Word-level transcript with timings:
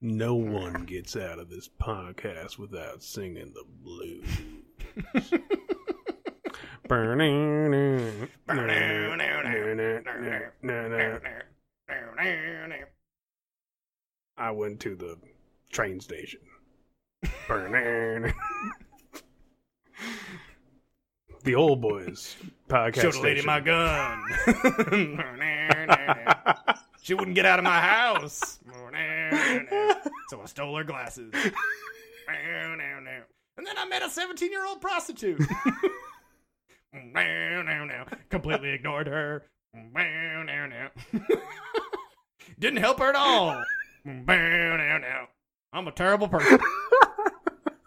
No 0.00 0.36
one 0.36 0.84
gets 0.84 1.16
out 1.16 1.40
of 1.40 1.50
this 1.50 1.68
podcast 1.68 2.56
without 2.56 3.02
singing 3.02 3.52
the 3.52 3.64
blues. 3.82 4.24
I 14.36 14.52
went 14.52 14.78
to 14.80 14.94
the 14.94 15.18
train 15.72 15.98
station. 16.00 16.40
the 21.42 21.54
old 21.56 21.80
boys 21.80 22.36
podcast. 22.68 23.00
Show 23.02 23.10
the 23.10 23.20
lady 23.20 23.40
station. 23.40 23.46
my 23.46 23.58
gun. 23.60 24.22
she 27.02 27.14
wouldn't 27.14 27.34
get 27.34 27.46
out 27.46 27.58
of 27.58 27.64
my 27.64 27.80
house. 27.80 28.60
So 30.28 30.40
I 30.42 30.46
stole 30.46 30.76
her 30.76 30.84
glasses. 30.84 31.32
And 33.56 33.66
then 33.66 33.78
I 33.78 33.86
met 33.86 34.02
a 34.02 34.10
17 34.10 34.50
year 34.50 34.66
old 34.66 34.80
prostitute. 34.80 35.40
Completely 38.30 38.70
ignored 38.70 39.06
her. 39.08 39.44
Didn't 42.58 42.78
help 42.78 42.98
her 42.98 43.08
at 43.10 43.14
all. 43.16 43.62
I'm 45.72 45.88
a 45.88 45.92
terrible 45.92 46.28
person. 46.28 46.58